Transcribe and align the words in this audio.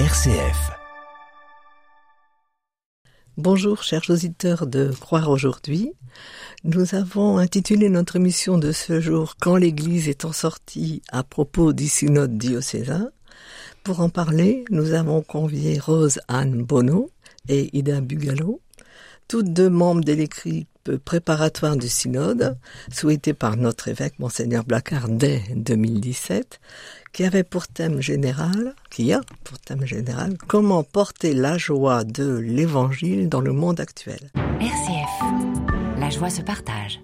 RCF. 0.00 0.72
Bonjour 3.36 3.84
chers 3.84 4.10
auditeurs 4.10 4.66
de 4.66 4.90
Croire 4.90 5.30
aujourd'hui. 5.30 5.92
Nous 6.64 6.96
avons 6.96 7.38
intitulé 7.38 7.88
notre 7.88 8.16
émission 8.16 8.58
de 8.58 8.72
ce 8.72 9.00
jour 9.00 9.36
Quand 9.40 9.54
l'Église 9.54 10.08
est 10.08 10.24
en 10.24 10.32
sortie 10.32 11.00
à 11.12 11.22
propos 11.22 11.72
du 11.72 11.86
synode 11.86 12.36
diocésain. 12.36 13.10
Pour 13.84 14.00
en 14.00 14.08
parler, 14.08 14.64
nous 14.68 14.94
avons 14.94 15.22
convié 15.22 15.78
Rose 15.78 16.18
Anne 16.26 16.64
Bonneau 16.64 17.12
et 17.48 17.70
Ida 17.72 18.00
Bugalo, 18.00 18.60
toutes 19.28 19.52
deux 19.52 19.70
membres 19.70 20.04
de 20.04 20.12
l'équipe 20.12 20.68
préparatoire 21.04 21.76
du 21.76 21.88
synode, 21.88 22.56
souhaité 22.92 23.32
par 23.32 23.56
notre 23.56 23.88
évêque, 23.88 24.18
Monseigneur 24.18 24.64
Blacard, 24.64 25.08
dès 25.08 25.42
2017, 25.54 26.60
qui 27.12 27.24
avait 27.24 27.44
pour 27.44 27.68
thème 27.68 28.00
général, 28.00 28.74
qui 28.90 29.12
a 29.12 29.20
pour 29.44 29.58
thème 29.58 29.86
général, 29.86 30.36
comment 30.46 30.82
porter 30.82 31.32
la 31.32 31.56
joie 31.56 32.04
de 32.04 32.36
l'évangile 32.36 33.28
dans 33.28 33.40
le 33.40 33.52
monde 33.52 33.80
actuel. 33.80 34.30
RCF. 34.60 35.64
La 35.98 36.10
joie 36.10 36.28
se 36.28 36.42
partage. 36.42 37.00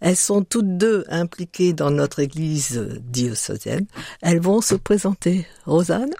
Elles 0.00 0.16
sont 0.16 0.44
toutes 0.44 0.76
deux 0.76 1.04
impliquées 1.08 1.72
dans 1.72 1.90
notre 1.90 2.20
église 2.20 2.86
diocésaine. 3.00 3.86
Elles 4.22 4.40
vont 4.40 4.60
se 4.60 4.74
présenter. 4.74 5.46
Rosanne? 5.64 6.14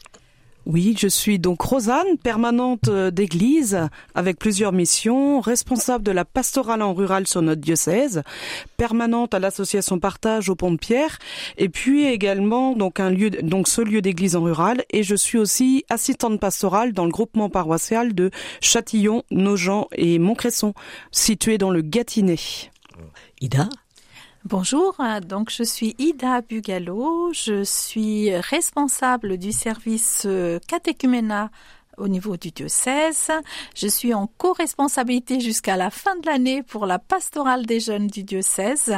Oui, 0.67 0.97
je 0.99 1.07
suis 1.07 1.39
donc 1.39 1.63
Rosanne, 1.63 2.19
permanente 2.23 2.89
euh, 2.89 3.13
d'église, 3.13 3.89
avec 4.17 4.37
plusieurs 4.37 4.73
missions, 4.73 5.41
responsable 5.41 6.03
de 6.03 6.11
la 6.11 6.25
pastorale 6.25 6.83
en 6.83 6.93
rural 6.93 7.29
sur 7.29 7.41
notre 7.41 7.61
diocèse, 7.61 8.23
permanente 8.77 9.33
à 9.33 9.39
l'association 9.39 10.01
Partage 10.01 10.49
au 10.49 10.57
Pont 10.57 10.73
de 10.73 10.77
Pierre, 10.77 11.19
et 11.57 11.69
puis 11.69 12.05
également 12.07 12.75
donc 12.75 12.99
un 12.99 13.11
lieu, 13.11 13.31
donc 13.31 13.69
ce 13.69 13.81
lieu 13.81 14.03
d'église 14.03 14.35
en 14.35 14.43
rural, 14.43 14.85
et 14.91 15.05
je 15.05 15.15
suis 15.15 15.39
aussi 15.39 15.85
assistante 15.89 16.41
pastorale 16.41 16.93
dans 16.93 17.05
le 17.05 17.13
groupement 17.13 17.49
paroissial 17.49 18.13
de 18.13 18.33
Châtillon, 18.61 19.23
Nogent 19.31 19.87
et 19.93 20.19
Montcresson, 20.19 20.75
situé 21.13 21.59
dans 21.59 21.71
le 21.71 21.81
Gâtinais. 21.81 22.37
Ida? 23.41 23.69
Bonjour, 24.49 24.95
donc 25.27 25.51
je 25.51 25.65
suis 25.65 25.97
Ida 25.99 26.41
Bugalo, 26.41 27.33
je 27.33 27.65
suis 27.65 28.33
responsable 28.37 29.39
du 29.39 29.51
service 29.51 30.23
euh, 30.25 30.61
catéchuménat 30.69 31.51
au 31.97 32.07
niveau 32.07 32.37
du 32.37 32.53
diocèse. 32.53 33.33
Je 33.75 33.89
suis 33.89 34.15
en 34.15 34.29
co-responsabilité 34.39 35.41
jusqu'à 35.41 35.77
la 35.77 35.91
fin 35.91 36.15
de 36.21 36.27
l'année 36.27 36.63
pour 36.63 36.87
la 36.87 37.01
pastorale 37.01 37.67
des 37.67 37.81
jeunes 37.81 38.07
du 38.07 38.23
diocèse 38.23 38.95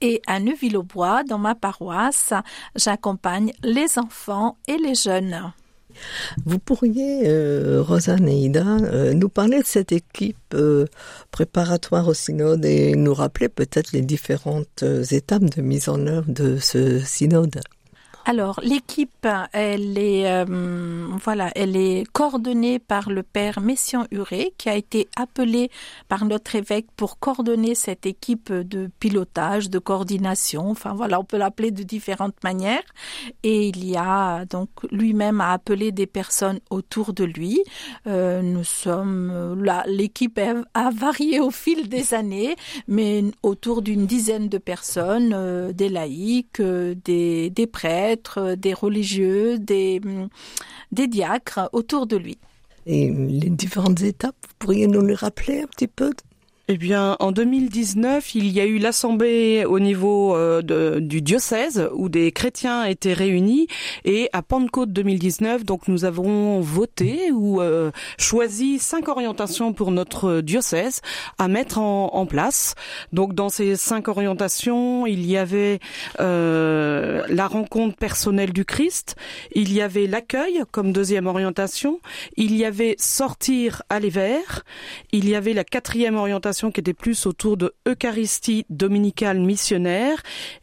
et 0.00 0.20
à 0.26 0.40
Neuville-au-Bois, 0.40 1.22
dans 1.22 1.38
ma 1.38 1.54
paroisse, 1.54 2.32
j'accompagne 2.74 3.52
les 3.62 4.00
enfants 4.00 4.56
et 4.66 4.78
les 4.78 4.96
jeunes. 4.96 5.52
Vous 6.44 6.58
pourriez, 6.58 7.22
euh, 7.28 7.82
Rosanne 7.82 8.28
et 8.28 8.44
Ida, 8.44 8.64
euh, 8.64 9.12
nous 9.12 9.28
parler 9.28 9.58
de 9.60 9.66
cette 9.66 9.92
équipe 9.92 10.36
euh, 10.54 10.86
préparatoire 11.30 12.08
au 12.08 12.14
synode 12.14 12.64
et 12.64 12.94
nous 12.94 13.14
rappeler 13.14 13.48
peut-être 13.48 13.92
les 13.92 14.02
différentes 14.02 14.84
étapes 15.10 15.44
de 15.44 15.62
mise 15.62 15.88
en 15.88 16.06
œuvre 16.06 16.30
de 16.30 16.58
ce 16.58 16.98
synode 17.00 17.60
alors 18.28 18.60
l'équipe, 18.62 19.26
elle 19.54 19.96
est 19.96 20.30
euh, 20.30 20.44
voilà, 21.24 21.50
elle 21.54 21.76
est 21.76 22.04
coordonnée 22.12 22.78
par 22.78 23.08
le 23.08 23.22
père 23.22 23.62
Messian 23.62 24.04
Huré 24.10 24.52
qui 24.58 24.68
a 24.68 24.76
été 24.76 25.08
appelé 25.16 25.70
par 26.08 26.26
notre 26.26 26.54
évêque 26.54 26.88
pour 26.94 27.18
coordonner 27.18 27.74
cette 27.74 28.04
équipe 28.04 28.52
de 28.52 28.90
pilotage, 29.00 29.70
de 29.70 29.78
coordination. 29.78 30.68
Enfin 30.68 30.92
voilà, 30.92 31.18
on 31.18 31.24
peut 31.24 31.38
l'appeler 31.38 31.70
de 31.70 31.82
différentes 31.82 32.44
manières. 32.44 32.82
Et 33.44 33.68
il 33.68 33.82
y 33.88 33.96
a 33.96 34.44
donc 34.44 34.68
lui-même 34.90 35.40
a 35.40 35.54
appelé 35.54 35.90
des 35.90 36.06
personnes 36.06 36.60
autour 36.68 37.14
de 37.14 37.24
lui. 37.24 37.62
Euh, 38.06 38.42
nous 38.42 38.64
sommes 38.64 39.58
là, 39.64 39.84
l'équipe 39.86 40.38
a 40.74 40.90
varié 40.90 41.40
au 41.40 41.50
fil 41.50 41.88
des 41.88 42.12
années, 42.12 42.56
mais 42.88 43.24
autour 43.42 43.80
d'une 43.80 44.04
dizaine 44.04 44.50
de 44.50 44.58
personnes, 44.58 45.32
euh, 45.34 45.72
des 45.72 45.88
laïcs, 45.88 46.60
des, 46.60 47.48
des 47.48 47.66
prêtres 47.66 48.17
des 48.56 48.74
religieux, 48.74 49.58
des, 49.58 50.00
des 50.92 51.06
diacres 51.06 51.68
autour 51.72 52.06
de 52.06 52.16
lui. 52.16 52.38
Et 52.86 53.10
les 53.10 53.50
différentes 53.50 54.00
étapes, 54.02 54.36
vous 54.48 54.54
pourriez 54.58 54.86
nous 54.86 55.04
les 55.04 55.14
rappeler 55.14 55.60
un 55.60 55.66
petit 55.66 55.88
peu? 55.88 56.12
Eh 56.70 56.76
bien, 56.76 57.16
en 57.18 57.32
2019, 57.32 58.34
il 58.34 58.48
y 58.48 58.60
a 58.60 58.66
eu 58.66 58.76
l'assemblée 58.76 59.64
au 59.64 59.80
niveau 59.80 60.36
euh, 60.36 61.00
du 61.00 61.22
diocèse 61.22 61.88
où 61.94 62.10
des 62.10 62.30
chrétiens 62.30 62.84
étaient 62.84 63.14
réunis 63.14 63.68
et 64.04 64.28
à 64.34 64.42
Pentecôte 64.42 64.92
2019, 64.92 65.64
donc 65.64 65.88
nous 65.88 66.04
avons 66.04 66.60
voté 66.60 67.32
ou 67.32 67.62
euh, 67.62 67.90
choisi 68.18 68.78
cinq 68.78 69.08
orientations 69.08 69.72
pour 69.72 69.92
notre 69.92 70.42
diocèse 70.42 71.00
à 71.38 71.48
mettre 71.48 71.78
en, 71.78 72.26
place. 72.26 72.74
Donc, 73.14 73.34
dans 73.34 73.48
ces 73.48 73.76
cinq 73.76 74.08
orientations, 74.08 75.06
il 75.06 75.24
y 75.24 75.38
avait 75.38 75.78
euh, 76.20 77.22
la 77.30 77.46
rencontre 77.46 77.96
personnelle 77.96 78.52
du 78.52 78.66
Christ, 78.66 79.16
il 79.54 79.72
y 79.72 79.80
avait 79.80 80.06
l'accueil 80.06 80.64
comme 80.70 80.92
deuxième 80.92 81.28
orientation, 81.28 82.00
il 82.36 82.54
y 82.54 82.66
avait 82.66 82.96
sortir 82.98 83.82
à 83.88 84.00
verts, 84.00 84.64
il 85.12 85.28
y 85.28 85.34
avait 85.34 85.54
la 85.54 85.64
quatrième 85.64 86.16
orientation 86.16 86.57
qui 86.72 86.80
était 86.80 86.94
plus 86.94 87.26
autour 87.26 87.56
de 87.56 87.74
Eucharistie 87.86 88.66
dominicale 88.68 89.38
missionnaire 89.40 90.22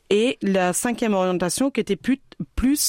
et 0.09 0.37
la 0.41 0.73
cinquième 0.73 1.13
orientation 1.13 1.71
qui 1.71 1.79
était 1.79 1.95
plus, 1.95 2.19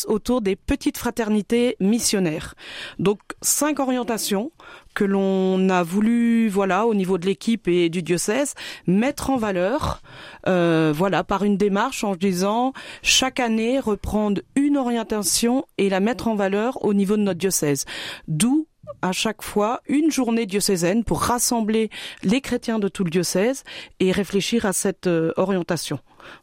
autour 0.08 0.42
des 0.42 0.56
petites 0.56 0.98
fraternités 0.98 1.76
missionnaires. 1.80 2.54
Donc 2.98 3.20
cinq 3.42 3.78
orientations 3.78 4.50
que 4.94 5.04
l'on 5.04 5.68
a 5.68 5.82
voulu, 5.82 6.48
voilà, 6.48 6.86
au 6.86 6.94
niveau 6.94 7.16
de 7.18 7.26
l'équipe 7.26 7.68
et 7.68 7.88
du 7.88 8.02
diocèse, 8.02 8.54
mettre 8.86 9.30
en 9.30 9.36
valeur, 9.36 10.02
euh, 10.48 10.92
voilà, 10.94 11.22
par 11.22 11.44
une 11.44 11.56
démarche 11.56 12.02
en 12.02 12.16
disant 12.16 12.72
chaque 13.02 13.40
année 13.40 13.78
reprendre 13.78 14.40
une 14.56 14.76
orientation 14.76 15.64
et 15.78 15.88
la 15.88 16.00
mettre 16.00 16.28
en 16.28 16.34
valeur 16.34 16.84
au 16.84 16.92
niveau 16.92 17.16
de 17.16 17.22
notre 17.22 17.38
diocèse. 17.38 17.84
D'où 18.26 18.65
à 19.02 19.12
chaque 19.12 19.42
fois 19.42 19.80
une 19.88 20.10
journée 20.10 20.46
diocésaine 20.46 21.04
pour 21.04 21.22
rassembler 21.22 21.90
les 22.22 22.40
chrétiens 22.40 22.78
de 22.78 22.88
tout 22.88 23.04
le 23.04 23.10
diocèse 23.10 23.64
et 24.00 24.12
réfléchir 24.12 24.66
à 24.66 24.72
cette 24.72 25.06
euh, 25.06 25.32
orientation. 25.36 25.98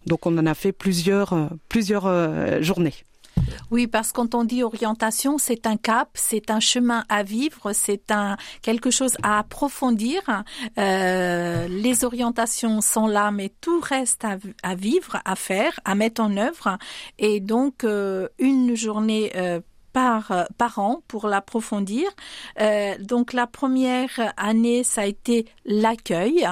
Donc 0.05 0.25
on 0.25 0.37
en 0.37 0.45
a 0.45 0.53
fait 0.53 0.71
plusieurs, 0.71 1.33
euh, 1.33 1.47
plusieurs 1.69 2.05
euh, 2.05 2.61
journées. 2.61 2.95
Oui, 3.71 3.87
parce 3.87 4.11
que 4.11 4.17
quand 4.17 4.35
on 4.35 4.43
dit 4.43 4.61
orientation, 4.61 5.39
c'est 5.39 5.65
un 5.65 5.75
cap, 5.75 6.09
c'est 6.13 6.51
un 6.51 6.59
chemin 6.59 7.03
à 7.09 7.23
vivre, 7.23 7.73
c'est 7.73 8.11
un 8.11 8.37
quelque 8.61 8.91
chose 8.91 9.17
à 9.23 9.39
approfondir. 9.39 10.21
les 10.77 12.05
orientations 12.05 12.79
sont 12.81 13.07
là, 13.07 13.31
mais 13.31 13.51
tout 13.59 13.79
reste 13.79 14.23
à, 14.23 14.75
vivre, 14.75 15.19
à 15.25 15.35
faire, 15.35 15.79
à 15.83 15.95
mettre 15.95 16.21
en 16.21 16.37
œuvre. 16.37 16.77
Et 17.17 17.39
donc, 17.39 17.83
une 18.37 18.75
journée 18.75 19.31
euh, 19.35 19.59
par 19.93 20.79
an 20.79 21.03
pour 21.07 21.27
l'approfondir. 21.27 22.09
Euh, 22.59 22.95
donc 22.99 23.33
la 23.33 23.47
première 23.47 24.33
année, 24.37 24.83
ça 24.83 25.01
a 25.01 25.05
été 25.05 25.45
l'accueil 25.65 26.47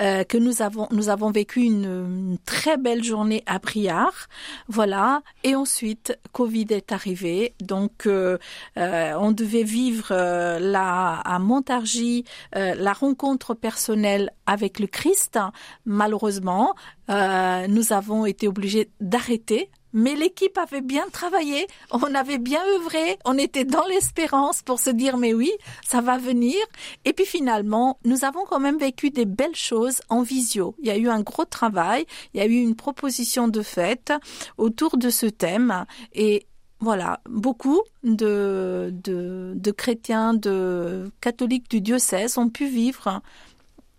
euh, 0.00 0.24
que 0.24 0.38
nous 0.38 0.62
avons 0.62 0.88
nous 0.90 1.08
avons 1.08 1.30
vécu 1.30 1.62
une, 1.62 2.38
très 2.44 2.76
belle 2.76 3.04
journée 3.04 3.42
à 3.46 3.58
Briard, 3.58 4.28
voilà. 4.68 5.22
Et 5.44 5.54
ensuite, 5.54 6.18
Covid 6.32 6.66
est 6.70 6.92
arrivé, 6.92 7.54
donc 7.60 8.06
euh, 8.06 8.38
euh 8.76 9.14
on 9.18 9.32
devait 9.32 9.62
vivre 9.62 10.08
euh, 10.10 10.58
là 10.58 11.20
à 11.24 11.38
Montargis 11.38 12.24
la 12.52 12.92
rencontre 12.92 13.54
personnelle 13.54 14.30
avec 14.46 14.78
le 14.78 14.86
Christ. 14.86 15.38
Malheureusement, 15.84 16.74
nous 17.08 17.92
avons 17.92 18.26
été 18.26 18.48
obligés 18.48 18.90
d'arrêter 19.00 19.70
mais 19.92 20.14
l'équipe 20.14 20.56
avait 20.58 20.80
bien 20.80 21.08
travaillé, 21.10 21.66
on 21.90 22.14
avait 22.14 22.38
bien 22.38 22.60
œuvré, 22.76 23.18
on 23.24 23.38
était 23.38 23.64
dans 23.64 23.86
l'espérance 23.86 24.62
pour 24.62 24.78
se 24.80 24.90
dire 24.90 25.16
mais 25.16 25.34
oui, 25.34 25.52
ça 25.86 26.00
va 26.00 26.18
venir. 26.18 26.56
Et 27.04 27.12
puis 27.12 27.26
finalement, 27.26 27.98
nous 28.04 28.24
avons 28.24 28.44
quand 28.44 28.60
même 28.60 28.78
vécu 28.78 29.10
des 29.10 29.24
belles 29.24 29.56
choses 29.56 30.00
en 30.08 30.22
visio. 30.22 30.74
Il 30.80 30.86
y 30.86 30.90
a 30.90 30.96
eu 30.96 31.08
un 31.08 31.20
gros 31.20 31.44
travail, 31.44 32.06
il 32.34 32.40
y 32.40 32.42
a 32.42 32.46
eu 32.46 32.60
une 32.60 32.76
proposition 32.76 33.48
de 33.48 33.62
fête 33.62 34.12
autour 34.56 34.96
de 34.96 35.10
ce 35.10 35.26
thème 35.26 35.86
et 36.12 36.46
voilà, 36.80 37.20
beaucoup 37.28 37.82
de, 38.04 38.92
de, 38.92 39.70
chrétiens, 39.72 40.32
de 40.32 41.10
catholiques 41.20 41.68
du 41.68 41.80
diocèse 41.80 42.38
ont 42.38 42.50
pu 42.50 42.68
vivre 42.68 43.20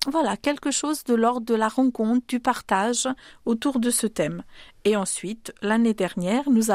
voilà, 0.08 0.38
quelque 0.38 0.72
chose 0.72 1.04
de 1.04 1.14
l'ordre 1.14 1.46
de 1.46 1.56
la 1.56 1.68
rencontre, 1.68 2.26
du 2.26 2.40
partage 2.40 3.10
autour 3.46 3.80
de 3.80 3.90
ce 3.90 4.08
thème. 4.08 4.44
Et 4.86 4.96
ensuite, 4.96 5.54
l'année 5.62 5.94
dernière, 5.94 6.50
nous, 6.50 6.72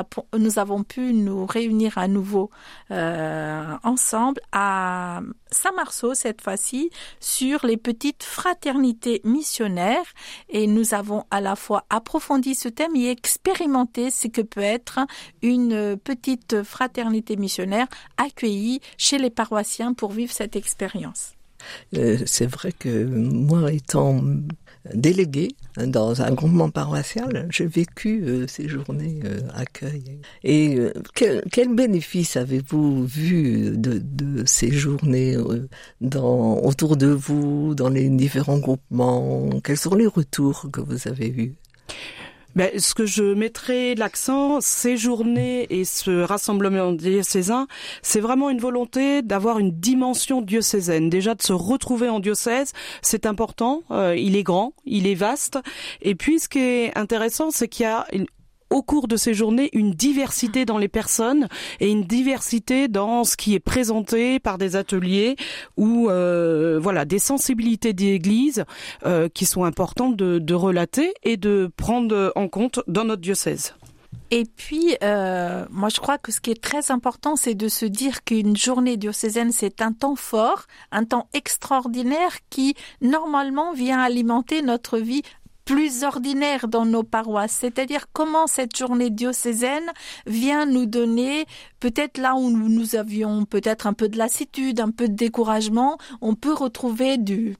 avons 0.58 0.84
pu 0.84 1.14
nous 1.14 1.46
réunir 1.46 1.96
à 1.96 2.06
nouveau 2.06 2.50
euh, 2.90 3.76
ensemble 3.82 4.42
à 4.52 5.22
Saint-Marceau, 5.50 6.12
cette 6.12 6.42
fois-ci, 6.42 6.90
sur 7.18 7.64
les 7.64 7.78
petites 7.78 8.24
fraternités 8.24 9.22
missionnaires. 9.24 10.04
Et 10.50 10.66
nous 10.66 10.92
avons 10.92 11.24
à 11.30 11.40
la 11.40 11.56
fois 11.56 11.86
approfondi 11.88 12.54
ce 12.54 12.68
thème 12.68 12.94
et 12.94 13.08
expérimenté 13.08 14.10
ce 14.10 14.28
que 14.28 14.42
peut 14.42 14.60
être 14.60 15.00
une 15.40 15.96
petite 15.96 16.62
fraternité 16.62 17.36
missionnaire 17.36 17.86
accueillie 18.18 18.80
chez 18.98 19.16
les 19.16 19.30
paroissiens 19.30 19.94
pour 19.94 20.12
vivre 20.12 20.32
cette 20.32 20.56
expérience. 20.56 21.32
Euh, 21.96 22.18
c'est 22.26 22.46
vrai 22.46 22.72
que 22.72 23.04
moi, 23.04 23.72
étant 23.72 24.22
délégué 24.92 25.56
dans 25.78 26.20
un 26.22 26.32
groupement 26.32 26.68
paroissial, 26.70 27.48
j'ai 27.50 27.66
vécu 27.66 28.22
euh, 28.24 28.46
ces 28.46 28.68
journées 28.68 29.20
euh, 29.24 29.40
accueil. 29.54 30.20
Et 30.42 30.78
quel, 31.14 31.42
quel, 31.50 31.74
bénéfice 31.74 32.36
avez-vous 32.36 33.04
vu 33.06 33.76
de, 33.76 33.98
de, 33.98 34.44
ces 34.46 34.70
journées 34.70 35.36
dans, 36.00 36.58
autour 36.58 36.96
de 36.96 37.06
vous, 37.06 37.74
dans 37.74 37.88
les 37.88 38.08
différents 38.10 38.58
groupements? 38.58 39.48
Quels 39.62 39.78
sont 39.78 39.94
les 39.94 40.06
retours 40.06 40.68
que 40.72 40.80
vous 40.80 41.08
avez 41.08 41.28
eus? 41.28 41.54
Ben, 42.56 42.70
ce 42.78 42.94
que 42.94 43.06
je 43.06 43.34
mettrai 43.34 43.94
l'accent, 43.94 44.60
ces 44.60 44.96
journées 44.96 45.66
et 45.70 45.84
ce 45.84 46.22
rassemblement 46.22 46.92
diocésain, 46.92 47.66
c'est 48.02 48.20
vraiment 48.20 48.50
une 48.50 48.60
volonté 48.60 49.22
d'avoir 49.22 49.58
une 49.58 49.72
dimension 49.72 50.42
diocésaine. 50.42 51.10
Déjà 51.10 51.34
de 51.34 51.42
se 51.42 51.52
retrouver 51.52 52.08
en 52.08 52.20
diocèse, 52.20 52.72
c'est 53.02 53.26
important. 53.26 53.82
Euh, 53.90 54.16
il 54.16 54.36
est 54.36 54.42
grand, 54.42 54.72
il 54.84 55.06
est 55.06 55.14
vaste. 55.14 55.58
Et 56.02 56.14
puis 56.14 56.38
ce 56.38 56.48
qui 56.48 56.58
est 56.58 56.96
intéressant, 56.96 57.50
c'est 57.50 57.68
qu'il 57.68 57.84
y 57.84 57.86
a 57.86 58.06
au 58.74 58.82
cours 58.82 59.06
de 59.06 59.16
ces 59.16 59.34
journées 59.34 59.70
une 59.72 59.92
diversité 59.92 60.64
dans 60.64 60.78
les 60.78 60.88
personnes 60.88 61.48
et 61.78 61.90
une 61.90 62.02
diversité 62.02 62.88
dans 62.88 63.22
ce 63.22 63.36
qui 63.36 63.54
est 63.54 63.60
présenté 63.60 64.40
par 64.40 64.58
des 64.58 64.74
ateliers 64.74 65.36
ou 65.76 66.10
euh, 66.10 66.80
voilà 66.82 67.04
des 67.04 67.20
sensibilités 67.20 67.92
d'église 67.92 68.64
euh, 69.06 69.28
qui 69.32 69.46
sont 69.46 69.62
importantes 69.62 70.16
de, 70.16 70.54
relater 70.54 71.14
et 71.22 71.36
de 71.36 71.70
prendre 71.76 72.32
en 72.34 72.48
compte 72.48 72.80
dans 72.88 73.04
notre 73.04 73.22
diocèse. 73.22 73.74
Et 74.30 74.44
puis, 74.44 74.96
euh, 75.02 75.64
moi, 75.70 75.88
je 75.88 76.00
crois 76.00 76.18
que 76.18 76.32
ce 76.32 76.40
qui 76.40 76.50
est 76.50 76.60
très 76.60 76.90
important, 76.90 77.36
c'est 77.36 77.54
de 77.54 77.68
se 77.68 77.84
dire 77.84 78.24
qu'une 78.24 78.56
journée 78.56 78.96
diocésaine, 78.96 79.52
c'est 79.52 79.82
un 79.82 79.92
temps 79.92 80.16
fort, 80.16 80.64
un 80.92 81.04
temps 81.04 81.28
extraordinaire 81.34 82.38
qui, 82.50 82.74
normalement, 83.00 83.72
vient 83.72 84.00
alimenter 84.00 84.62
notre 84.62 84.98
vie 84.98 85.22
plus 85.64 86.04
ordinaire 86.04 86.68
dans 86.68 86.84
nos 86.84 87.02
paroisses, 87.02 87.56
c'est-à-dire 87.60 88.06
comment 88.12 88.46
cette 88.46 88.76
journée 88.76 89.10
diocésaine 89.10 89.90
vient 90.26 90.66
nous 90.66 90.86
donner, 90.86 91.46
peut-être 91.80 92.18
là 92.18 92.34
où 92.34 92.50
nous 92.50 92.96
avions 92.96 93.44
peut-être 93.44 93.86
un 93.86 93.92
peu 93.92 94.08
de 94.08 94.18
lassitude, 94.18 94.80
un 94.80 94.90
peu 94.90 95.08
de 95.08 95.14
découragement, 95.14 95.98
on 96.20 96.34
peut 96.34 96.52
retrouver 96.52 97.16
du 97.18 97.56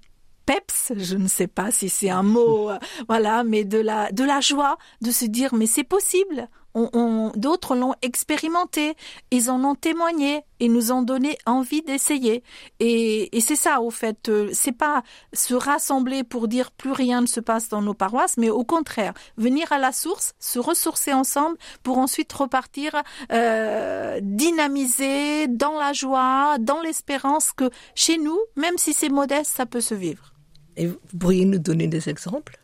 peps, 0.47 0.93
je 0.97 1.17
ne 1.17 1.29
sais 1.29 1.47
pas 1.47 1.71
si 1.71 1.89
c'est 1.89 2.11
un 2.11 2.23
mot, 2.23 2.71
euh, 2.71 2.79
voilà, 3.09 3.45
mais 3.45 3.65
de 3.65 3.79
la, 3.79 4.13
de 4.13 4.25
la 4.25 4.41
joie 4.41 4.77
de 5.01 5.11
se 5.11 5.25
dire 5.25 5.55
mais 5.55 5.67
c'est 5.67 5.85
possible, 5.85 6.49
on, 6.75 7.33
d'autres 7.37 7.77
l'ont 7.77 7.95
expérimenté, 8.03 8.95
ils 9.31 9.51
en 9.51 9.63
ont 9.65 9.75
témoigné 9.75 10.43
et 10.61 10.69
nous 10.69 10.93
ont 10.93 11.03
donné 11.03 11.39
envie 11.47 11.83
d'essayer. 11.83 12.43
Et, 12.81 13.29
c'est 13.41 13.57
ça, 13.57 13.81
au 13.81 13.91
fait, 13.91 14.29
euh, 14.29 14.49
c'est 14.53 14.73
pas 14.73 15.03
se 15.33 15.55
rassembler 15.55 16.25
pour 16.25 16.49
dire 16.49 16.71
plus 16.71 16.93
rien 16.93 17.21
ne 17.21 17.27
se 17.27 17.41
passe 17.41 17.69
dans 17.69 17.83
nos 17.83 17.95
paroisses, 17.95 18.37
mais 18.39 18.51
au 18.51 18.65
contraire, 18.65 19.15
venir 19.37 19.71
à 19.73 19.79
la 19.79 19.93
source, 19.93 20.35
se 20.39 20.59
ressourcer 20.59 21.13
ensemble 21.13 21.57
pour 21.83 21.99
ensuite 21.99 22.33
repartir 22.33 23.03
euh, 23.33 24.21
dynamiser 24.23 25.49
dans 25.49 25.79
la 25.79 25.93
joie, 25.93 26.57
dans 26.59 26.81
l'espérance 26.81 27.53
que 27.53 27.71
chez 27.95 28.19
nous, 28.19 28.39
même 28.57 28.79
si 28.79 28.95
c'est 28.95 29.09
modeste, 29.09 29.53
ça 29.55 29.67
peut 29.67 29.81
se 29.81 29.95
vivre. 29.95 30.33
Et 30.77 30.87
vous 30.87 30.99
pourriez 31.19 31.45
nous 31.45 31.59
donner 31.59 31.87
des 31.87 32.09
exemples? 32.09 32.59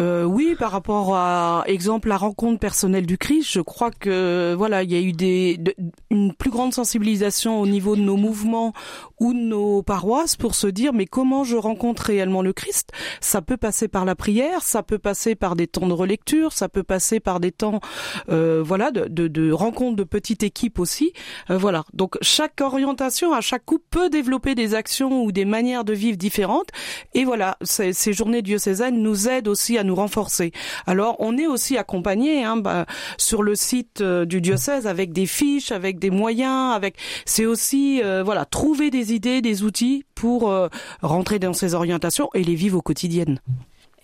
Euh, 0.00 0.24
oui, 0.24 0.56
par 0.58 0.72
rapport 0.72 1.14
à 1.14 1.62
exemple 1.66 2.08
la 2.08 2.16
rencontre 2.16 2.58
personnelle 2.58 3.06
du 3.06 3.16
Christ, 3.16 3.48
je 3.52 3.60
crois 3.60 3.90
que 3.92 4.54
voilà, 4.56 4.82
il 4.82 4.90
y 4.90 4.96
a 4.96 5.00
eu 5.00 5.12
des 5.12 5.60
une 6.10 6.34
plus 6.34 6.50
grande 6.50 6.74
sensibilisation 6.74 7.60
au 7.60 7.66
niveau 7.66 7.94
de 7.94 8.00
nos 8.00 8.16
mouvements 8.16 8.72
ou 9.24 9.32
nos 9.32 9.82
paroisses 9.82 10.36
pour 10.36 10.54
se 10.54 10.66
dire 10.66 10.92
mais 10.92 11.06
comment 11.06 11.44
je 11.44 11.56
rencontre 11.56 12.02
réellement 12.02 12.42
le 12.42 12.52
Christ? 12.52 12.90
Ça 13.20 13.40
peut 13.40 13.56
passer 13.56 13.88
par 13.88 14.04
la 14.04 14.14
prière, 14.14 14.62
ça 14.62 14.82
peut 14.82 14.98
passer 14.98 15.34
par 15.34 15.56
des 15.56 15.66
temps 15.66 15.86
de 15.86 15.94
relecture, 15.94 16.52
ça 16.52 16.68
peut 16.68 16.82
passer 16.82 17.20
par 17.20 17.40
des 17.40 17.50
temps 17.50 17.80
euh, 18.28 18.62
voilà 18.62 18.90
de, 18.90 19.06
de, 19.08 19.28
de 19.28 19.50
rencontres 19.50 19.96
de 19.96 20.04
petites 20.04 20.42
équipes 20.42 20.78
aussi. 20.78 21.12
Euh, 21.50 21.56
voilà, 21.56 21.84
donc 21.94 22.18
chaque 22.20 22.60
orientation 22.60 23.32
à 23.32 23.40
chaque 23.40 23.64
coup 23.64 23.78
peut 23.78 24.10
développer 24.10 24.54
des 24.54 24.74
actions 24.74 25.24
ou 25.24 25.32
des 25.32 25.46
manières 25.46 25.84
de 25.84 25.94
vivre 25.94 26.18
différentes. 26.18 26.68
Et 27.14 27.24
voilà, 27.24 27.56
ces, 27.62 27.94
ces 27.94 28.12
journées 28.12 28.42
diocésaines 28.42 29.02
nous 29.02 29.28
aident 29.28 29.48
aussi 29.48 29.78
à 29.78 29.84
nous 29.84 29.94
renforcer. 29.94 30.52
Alors 30.86 31.16
on 31.18 31.38
est 31.38 31.46
aussi 31.46 31.78
accompagné 31.78 32.44
hein, 32.44 32.58
bah, 32.58 32.84
sur 33.16 33.42
le 33.42 33.54
site 33.54 34.02
euh, 34.02 34.26
du 34.26 34.42
diocèse 34.42 34.86
avec 34.86 35.12
des 35.14 35.26
fiches, 35.26 35.72
avec 35.72 35.98
des 35.98 36.10
moyens, 36.10 36.74
avec 36.74 36.96
c'est 37.24 37.46
aussi 37.46 38.02
euh, 38.02 38.22
voilà 38.22 38.44
trouver 38.44 38.90
des 38.90 39.13
des 39.18 39.62
outils 39.62 40.04
pour 40.14 40.50
euh, 40.50 40.68
rentrer 41.02 41.38
dans 41.38 41.52
ces 41.52 41.74
orientations 41.74 42.30
et 42.34 42.44
les 42.44 42.54
vivre 42.54 42.78
au 42.78 42.82
quotidien. 42.82 43.36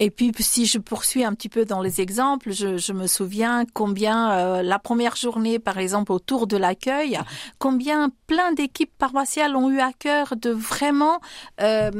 Et 0.02 0.10
puis, 0.10 0.32
si 0.38 0.64
je 0.64 0.78
poursuis 0.78 1.24
un 1.24 1.34
petit 1.34 1.50
peu 1.50 1.66
dans 1.66 1.82
les 1.82 2.00
exemples, 2.00 2.52
je, 2.52 2.78
je 2.78 2.92
me 2.94 3.06
souviens 3.06 3.66
combien 3.74 4.32
euh, 4.32 4.62
la 4.62 4.78
première 4.78 5.14
journée, 5.14 5.58
par 5.58 5.76
exemple, 5.76 6.10
autour 6.10 6.46
de 6.46 6.56
l'accueil, 6.56 7.18
combien 7.58 8.10
plein 8.26 8.52
d'équipes 8.52 8.92
paroissiales 8.96 9.54
ont 9.56 9.68
eu 9.68 9.78
à 9.78 9.92
cœur 9.92 10.36
de 10.36 10.50
vraiment 10.50 11.20
euh, 11.60 11.90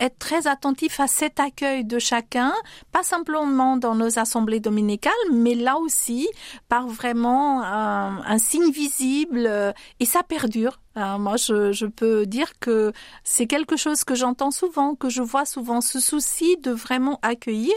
être 0.00 0.18
très 0.18 0.46
attentifs 0.46 1.00
à 1.00 1.06
cet 1.06 1.40
accueil 1.40 1.84
de 1.84 1.98
chacun, 1.98 2.52
pas 2.92 3.02
simplement 3.02 3.76
dans 3.76 3.94
nos 3.94 4.18
assemblées 4.18 4.60
dominicales, 4.60 5.12
mais 5.32 5.54
là 5.54 5.78
aussi 5.78 6.28
par 6.68 6.86
vraiment 6.86 7.62
un, 7.62 8.22
un 8.24 8.38
signe 8.38 8.70
visible, 8.70 9.46
euh, 9.46 9.72
et 10.00 10.04
ça 10.04 10.22
perdure. 10.22 10.80
Euh, 10.96 11.18
moi, 11.18 11.36
je, 11.36 11.72
je, 11.72 11.86
peux 11.86 12.26
dire 12.26 12.58
que 12.58 12.92
c'est 13.22 13.46
quelque 13.46 13.76
chose 13.76 14.04
que 14.04 14.14
j'entends 14.14 14.50
souvent, 14.50 14.94
que 14.94 15.08
je 15.08 15.22
vois 15.22 15.44
souvent, 15.44 15.80
ce 15.80 16.00
souci 16.00 16.56
de 16.56 16.70
vraiment 16.72 17.20
accueillir 17.22 17.74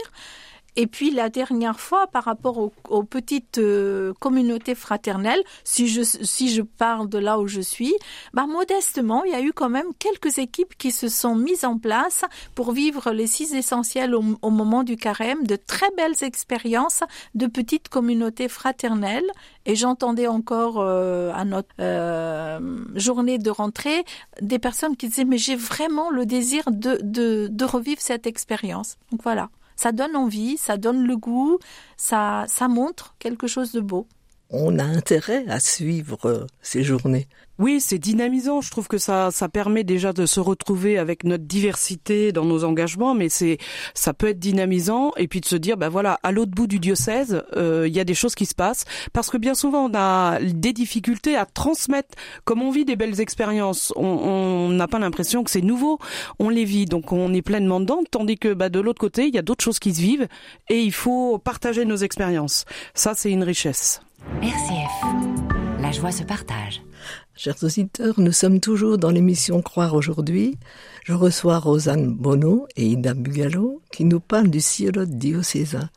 et 0.74 0.86
puis 0.86 1.10
la 1.10 1.28
dernière 1.28 1.78
fois, 1.78 2.06
par 2.06 2.24
rapport 2.24 2.70
aux, 2.88 3.02
petites 3.02 3.58
euh, 3.58 4.14
communautés 4.20 4.74
fraternelles, 4.74 5.42
si 5.64 5.86
je, 5.86 6.02
si 6.02 6.50
je 6.50 6.62
parle 6.62 7.08
de 7.10 7.18
là 7.18 7.38
où 7.38 7.46
je 7.46 7.60
suis, 7.60 7.94
bah, 8.32 8.46
modestement, 8.46 9.22
il 9.24 9.32
y 9.32 9.34
a 9.34 9.42
eu 9.42 9.52
quand 9.52 9.68
même 9.68 9.88
quelques 9.98 10.38
équipes 10.38 10.74
qui 10.78 10.90
se 10.90 11.08
sont 11.08 11.34
mises 11.34 11.64
en 11.64 11.76
place 11.76 12.24
pour 12.54 12.72
vivre 12.72 13.12
les 13.12 13.26
six 13.26 13.54
essentiels 13.54 14.14
au, 14.14 14.50
moment 14.50 14.82
du 14.82 14.96
carême, 14.96 15.46
de 15.46 15.56
très 15.56 15.90
belles 15.96 16.22
expériences 16.22 17.02
de 17.34 17.46
petites 17.46 17.90
communautés 17.90 18.48
fraternelles. 18.48 19.30
Et 19.66 19.76
j'entendais 19.76 20.26
encore 20.26 20.80
euh, 20.80 21.32
à 21.34 21.44
notre 21.44 21.68
euh, 21.80 22.78
journée 22.94 23.38
de 23.38 23.50
rentrée 23.50 24.04
des 24.40 24.58
personnes 24.58 24.96
qui 24.96 25.08
disaient 25.08 25.24
mais 25.24 25.38
j'ai 25.38 25.54
vraiment 25.54 26.10
le 26.10 26.24
désir 26.24 26.64
de, 26.70 26.98
de, 27.02 27.48
de 27.50 27.64
revivre 27.64 28.00
cette 28.00 28.26
expérience. 28.26 28.96
Donc 29.10 29.22
voilà 29.22 29.50
ça 29.82 29.90
donne 29.90 30.14
envie, 30.14 30.58
ça 30.58 30.76
donne 30.76 31.04
le 31.04 31.16
goût, 31.16 31.58
ça, 31.96 32.44
ça 32.46 32.68
montre 32.68 33.16
quelque 33.18 33.48
chose 33.48 33.72
de 33.72 33.80
beau. 33.80 34.06
On 34.54 34.78
a 34.78 34.84
intérêt 34.84 35.46
à 35.48 35.60
suivre 35.60 36.18
euh, 36.26 36.46
ces 36.60 36.84
journées. 36.84 37.26
Oui, 37.58 37.80
c'est 37.80 37.98
dynamisant. 37.98 38.60
Je 38.60 38.70
trouve 38.70 38.86
que 38.86 38.98
ça, 38.98 39.30
ça 39.30 39.48
permet 39.48 39.82
déjà 39.82 40.12
de 40.12 40.26
se 40.26 40.40
retrouver 40.40 40.98
avec 40.98 41.24
notre 41.24 41.44
diversité 41.44 42.32
dans 42.32 42.44
nos 42.44 42.64
engagements, 42.64 43.14
mais 43.14 43.30
c'est, 43.30 43.56
ça 43.94 44.12
peut 44.12 44.28
être 44.28 44.38
dynamisant 44.38 45.12
et 45.16 45.26
puis 45.26 45.40
de 45.40 45.46
se 45.46 45.56
dire, 45.56 45.78
ben 45.78 45.88
voilà, 45.88 46.18
à 46.22 46.32
l'autre 46.32 46.50
bout 46.50 46.66
du 46.66 46.80
diocèse, 46.80 47.44
euh, 47.56 47.86
il 47.88 47.94
y 47.94 48.00
a 48.00 48.04
des 48.04 48.14
choses 48.14 48.34
qui 48.34 48.44
se 48.44 48.54
passent 48.54 48.84
parce 49.12 49.30
que 49.30 49.38
bien 49.38 49.54
souvent 49.54 49.88
on 49.88 49.94
a 49.94 50.38
des 50.40 50.72
difficultés 50.72 51.36
à 51.36 51.46
transmettre. 51.46 52.14
Comme 52.44 52.60
on 52.62 52.70
vit 52.70 52.84
des 52.84 52.96
belles 52.96 53.20
expériences, 53.20 53.92
on 53.96 54.68
n'a 54.68 54.88
pas 54.88 54.98
l'impression 54.98 55.44
que 55.44 55.50
c'est 55.50 55.62
nouveau. 55.62 55.98
On 56.38 56.50
les 56.50 56.64
vit, 56.64 56.84
donc 56.84 57.12
on 57.12 57.32
est 57.32 57.42
pleinement 57.42 57.80
dedans, 57.80 58.00
tandis 58.10 58.38
que 58.38 58.52
bah, 58.52 58.68
de 58.68 58.80
l'autre 58.80 59.00
côté, 59.00 59.28
il 59.28 59.34
y 59.34 59.38
a 59.38 59.42
d'autres 59.42 59.64
choses 59.64 59.78
qui 59.78 59.94
se 59.94 60.00
vivent 60.00 60.26
et 60.68 60.82
il 60.82 60.92
faut 60.92 61.38
partager 61.38 61.86
nos 61.86 61.96
expériences. 61.96 62.64
Ça, 62.94 63.14
c'est 63.14 63.30
une 63.30 63.44
richesse. 63.44 64.00
RCF, 64.42 65.80
la 65.80 65.92
joie 65.92 66.12
se 66.12 66.22
partage. 66.22 66.82
Chers 67.34 67.62
auditeurs, 67.62 68.18
nous 68.18 68.32
sommes 68.32 68.60
toujours 68.60 68.98
dans 68.98 69.10
l'émission 69.10 69.62
Croire 69.62 69.94
aujourd'hui. 69.94 70.58
Je 71.04 71.12
reçois 71.12 71.58
Rosanne 71.58 72.14
Bono 72.14 72.66
et 72.76 72.86
Ida 72.86 73.14
Bugalo 73.14 73.82
qui 73.90 74.04
nous 74.04 74.20
parlent 74.20 74.50
du 74.50 74.60
synode 74.60 75.18
diocésain 75.18 75.90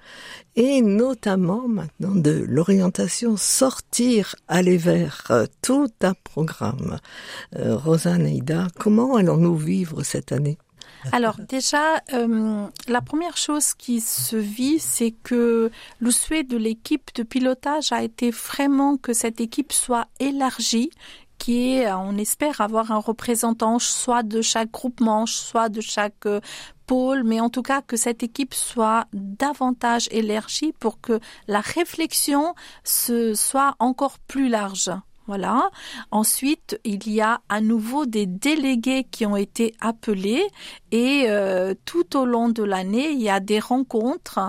et 0.56 0.82
notamment 0.82 1.68
maintenant 1.68 2.16
de 2.16 2.46
l'orientation 2.48 3.38
sortir, 3.38 4.36
aller 4.48 4.78
vers 4.78 5.32
tout 5.62 5.90
un 6.02 6.14
programme. 6.24 7.00
Euh, 7.56 7.76
Rosanne 7.76 8.26
et 8.28 8.38
Ida, 8.38 8.68
comment 8.80 9.16
allons-nous 9.16 9.58
vivre 9.58 10.04
cette 10.04 10.32
année? 10.32 10.58
Alors 11.12 11.38
déjà, 11.38 12.02
euh, 12.14 12.68
la 12.88 13.02
première 13.02 13.38
chose 13.38 13.74
qui 13.74 14.02
se 14.02 14.36
vit, 14.36 14.80
c'est 14.80 15.12
que 15.12 15.72
le 16.00 16.12
souhait 16.12 16.44
de 16.44 16.58
l'équipe 16.58 17.12
de 17.16 17.24
pilotage 17.24 17.92
a 17.92 18.04
été 18.04 18.32
vraiment 18.32 18.98
que 18.98 19.14
cette 19.14 19.40
équipe 19.40 19.72
soit 19.72 20.08
élargie 20.20 20.90
qui 21.38 21.74
est, 21.74 21.92
on 21.92 22.18
espère 22.18 22.62
avoir 22.62 22.92
un 22.92 22.98
représentant 22.98 23.78
soit 23.78 24.24
de 24.24 24.42
chaque 24.42 24.72
groupement, 24.72 25.26
soit 25.26 25.70
de 25.70 25.82
chaque 25.82 26.26
euh, 26.26 26.40
pôle, 26.88 27.24
mais 27.24 27.40
en 27.40 27.50
tout 27.50 27.62
cas 27.62 27.82
que 27.82 27.98
cette 27.98 28.24
équipe 28.24 28.54
soit 28.54 29.06
davantage 29.14 30.08
élargie 30.12 30.74
pour 30.80 31.02
que 31.02 31.20
la 31.48 31.62
réflexion 31.62 32.56
se 32.84 33.34
soit 33.34 33.76
encore 33.80 34.20
plus 34.20 34.50
large. 34.50 34.92
Voilà. 35.28 35.70
Ensuite, 36.12 36.80
il 36.84 37.10
y 37.12 37.22
a 37.22 37.42
à 37.50 37.62
nouveau 37.62 38.06
des 38.06 38.26
délégués 38.26 39.06
qui 39.10 39.26
ont 39.26 39.36
été 39.36 39.74
appelés 39.82 40.46
et 40.92 41.26
euh, 41.28 41.74
tout 41.86 42.16
au 42.16 42.26
long 42.26 42.50
de 42.50 42.64
l'année, 42.64 43.10
il 43.12 43.22
y 43.22 43.30
a 43.30 43.40
des 43.40 43.60
rencontres, 43.60 44.40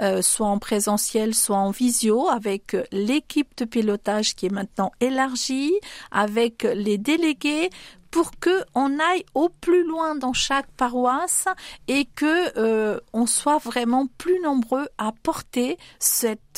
euh, 0.00 0.20
soit 0.20 0.46
en 0.46 0.58
présentiel, 0.58 1.34
soit 1.34 1.56
en 1.56 1.70
visio, 1.70 2.28
avec 2.28 2.76
l'équipe 2.92 3.56
de 3.56 3.64
pilotage 3.64 4.34
qui 4.34 4.46
est 4.46 4.52
maintenant 4.52 4.92
élargie, 5.00 5.74
avec 6.10 6.62
les 6.62 6.98
délégués 6.98 7.70
pour 8.16 8.30
que 8.40 8.64
on 8.74 8.98
aille 8.98 9.26
au 9.34 9.50
plus 9.50 9.86
loin 9.86 10.14
dans 10.14 10.32
chaque 10.32 10.70
paroisse 10.78 11.44
et 11.86 12.06
que 12.06 12.58
euh, 12.58 12.98
on 13.12 13.26
soit 13.26 13.58
vraiment 13.58 14.06
plus 14.16 14.40
nombreux 14.40 14.88
à 14.96 15.12
porter 15.22 15.76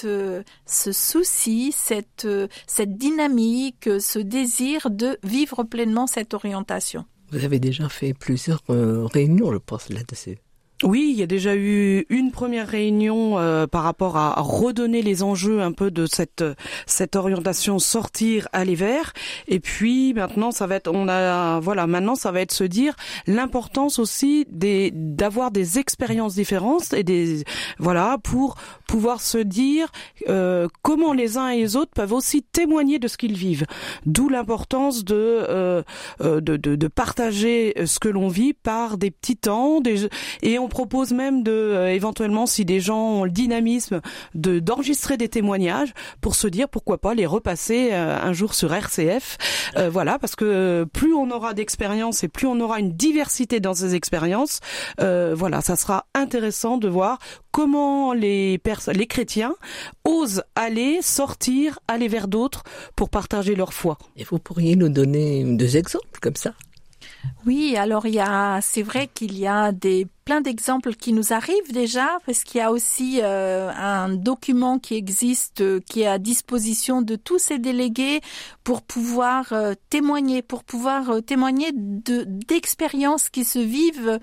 euh, 0.05 0.43
ce 0.67 0.93
souci, 0.93 1.75
euh, 2.25 2.47
cette 2.69 2.97
dynamique, 2.97 3.91
ce 3.99 4.21
désir 4.21 4.89
de 4.89 5.19
vivre 5.25 5.65
pleinement 5.65 6.07
cette 6.07 6.33
orientation. 6.33 7.05
Vous 7.33 7.45
avez 7.45 7.59
déjà 7.59 7.89
fait 7.89 8.15
plusieurs 8.15 8.63
réunions, 8.69 9.53
je 9.53 9.59
pense, 9.59 9.89
là-dessus. 9.89 10.39
Oui, 10.85 11.11
il 11.13 11.19
y 11.19 11.25
a 11.25 11.27
déjà 11.27 11.57
eu 11.57 12.07
une 12.09 12.31
première 12.31 12.69
réunion 12.69 13.37
euh, 13.37 13.67
par 13.67 13.83
rapport 13.83 14.17
à, 14.17 14.41
redonner 14.41 15.03
les 15.03 15.25
enjeux 15.25 15.61
un 15.61 15.73
peu 15.73 15.91
de 15.91 16.07
cette 16.07 16.45
cette 16.87 17.17
orientation 17.17 17.81
sortir 17.81 18.49
aller 18.53 18.77
vers 18.77 19.13
et 19.49 19.59
puis 19.59 20.15
maintenant 20.15 20.53
ça 20.53 20.67
va 20.69 20.77
être 20.77 20.91
on 20.93 21.09
a 21.09 21.59
voilà 21.59 21.87
maintenant 21.87 22.15
ça 22.15 22.31
va 22.31 22.41
être 22.41 22.53
se 22.53 22.65
dire 22.65 22.95
l'importance 23.27 23.99
aussi 23.99 24.47
des 24.51 24.93
d'avoir 24.95 25.51
des 25.51 25.79
expériences 25.79 26.35
différentes 26.37 26.93
et 26.93 27.03
des 27.03 27.45
voilà 27.79 28.19
pour 28.23 28.57
pouvoir 28.87 29.21
se 29.21 29.39
dire 29.39 29.89
euh, 30.29 30.69
comment 30.83 31.13
les 31.13 31.37
uns 31.37 31.49
et 31.49 31.59
les 31.59 31.77
autres 31.77 31.93
peuvent 31.93 32.13
aussi 32.13 32.43
témoigner 32.43 32.99
de 32.99 33.09
ce 33.09 33.17
qu'ils 33.17 33.37
vivent. 33.37 33.67
D'où 34.07 34.29
l'importance 34.29 35.05
de, 35.05 35.15
euh, 35.15 35.83
de, 36.21 36.41
de 36.41 36.77
de 36.77 36.89
partager 36.89 37.75
ce 37.85 37.99
que 37.99 38.09
l'on 38.09 38.29
vit 38.29 38.55
par 38.55 38.97
des 38.97 39.11
petits 39.11 39.37
temps 39.37 39.81
des 39.81 40.09
et 40.43 40.59
on 40.59 40.68
on 40.69 40.71
propose 40.71 41.13
même 41.13 41.43
de, 41.43 41.51
euh, 41.51 41.95
éventuellement, 41.95 42.45
si 42.45 42.67
des 42.67 42.79
gens 42.79 43.01
ont 43.01 43.25
le 43.25 43.31
dynamisme, 43.31 44.03
de 44.35 44.59
d'enregistrer 44.59 45.17
des 45.17 45.31
témoignages 45.31 45.95
pour 46.21 46.35
se 46.35 46.47
dire 46.47 46.69
pourquoi 46.69 46.99
pas 46.99 47.15
les 47.15 47.25
repasser 47.25 47.89
euh, 47.93 48.19
un 48.21 48.35
jour 48.35 48.53
sur 48.53 48.75
RCF. 48.75 49.39
Euh, 49.79 49.89
voilà, 49.89 50.19
parce 50.19 50.37
que 50.37 50.87
plus 50.93 51.15
on 51.15 51.31
aura 51.31 51.55
d'expérience 51.55 52.23
et 52.23 52.29
plus 52.29 52.47
on 52.47 52.61
aura 52.61 52.81
une 52.81 52.93
diversité 52.93 53.61
dans 53.61 53.73
ces 53.73 53.95
expériences, 53.95 54.61
voilà, 54.99 55.61
ça 55.63 55.77
sera 55.77 56.07
intéressant 56.15 56.77
de 56.77 56.89
voir 56.89 57.19
comment 57.51 58.13
les 58.13 58.61
les 58.93 59.07
chrétiens 59.07 59.55
osent 60.05 60.43
aller 60.55 60.99
sortir, 61.01 61.79
aller 61.89 62.09
vers 62.09 62.29
d'autres 62.29 62.63
pour 62.95 63.09
partager 63.09 63.55
leur 63.55 63.73
foi. 63.73 63.97
Et 64.17 64.25
vous 64.25 64.39
pourriez 64.39 64.77
nous 64.77 64.89
donner 64.91 65.45
deux 65.45 65.77
exemples 65.77 66.19
comme 66.21 66.37
ça? 66.37 66.53
Oui, 67.47 67.77
alors 67.77 68.07
il 68.07 68.15
y 68.15 68.21
a, 68.21 68.61
c'est 68.61 68.83
vrai 68.83 69.09
qu'il 69.13 69.39
y 69.39 69.47
a 69.47 69.73
des 69.73 70.07
plein 70.25 70.41
d'exemples 70.41 70.95
qui 70.95 71.13
nous 71.13 71.33
arrivent 71.33 71.73
déjà, 71.73 72.19
parce 72.27 72.45
qu'il 72.45 72.59
y 72.59 72.63
a 72.63 72.71
aussi 72.71 73.21
euh, 73.23 73.71
un 73.71 74.11
document 74.11 74.79
qui 74.79 74.95
existe, 74.95 75.63
euh, 75.63 75.81
qui 75.89 76.03
est 76.03 76.07
à 76.07 76.19
disposition 76.19 77.01
de 77.01 77.17
tous 77.17 77.39
ces 77.39 77.59
délégués 77.59 78.21
pour 78.65 78.83
pouvoir 78.83 79.53
euh, 79.53 79.75
témoigner, 79.89 80.43
pour 80.43 80.65
pouvoir 80.65 81.23
témoigner 81.25 81.71
de 81.73 82.25
d'expériences 82.27 83.31
qui 83.31 83.45
se 83.45 83.59
vivent 83.59 84.19